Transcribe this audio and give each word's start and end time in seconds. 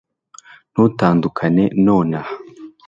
ntutandukane 0.71 1.63
nonaha 1.85 2.33